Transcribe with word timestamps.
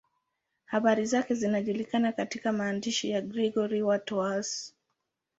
Habari 0.65 1.05
zake 1.05 1.33
zinajulikana 1.35 2.11
katika 2.11 2.51
maandishi 2.51 3.09
ya 3.09 3.21
Gregori 3.21 3.81
wa 3.83 3.99
Tours. 3.99 4.75